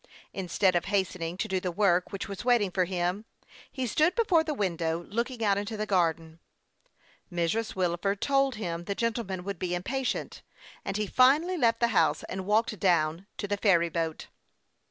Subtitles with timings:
[0.33, 3.23] Instead of hastening to do the work which was waiting for him,
[3.71, 6.39] he stood before the window looking out into the garden.
[7.31, 7.75] Mrs.
[7.75, 10.41] Wilford told him the gentleman would be impatient,
[10.83, 13.47] and he finally 32 HASTE AND WASTE, OR left the house, and walked down to
[13.47, 14.25] the ferry boat.